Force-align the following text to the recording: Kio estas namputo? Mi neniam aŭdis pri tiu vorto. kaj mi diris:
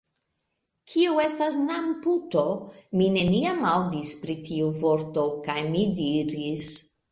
Kio 0.93 1.11
estas 1.23 1.57
namputo? 1.65 2.41
Mi 3.01 3.11
neniam 3.19 3.63
aŭdis 3.75 4.15
pri 4.25 4.39
tiu 4.49 4.73
vorto. 4.81 5.29
kaj 5.47 5.61
mi 5.71 5.87
diris: 6.03 6.69